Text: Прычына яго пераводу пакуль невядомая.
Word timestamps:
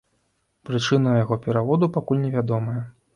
Прычына 0.69 1.13
яго 1.23 1.37
пераводу 1.43 1.91
пакуль 1.99 2.21
невядомая. 2.25 2.79